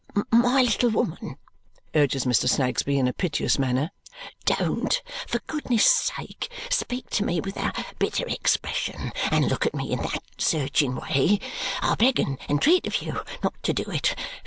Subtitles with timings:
[0.31, 1.35] "My little woman,"
[1.93, 2.49] urges Mr.
[2.49, 3.91] Snagsby in a piteous manner,
[4.45, 9.91] "don't for goodness' sake speak to me with that bitter expression and look at me
[9.91, 11.39] in that searching way!
[11.83, 14.15] I beg and entreat of you not to do it.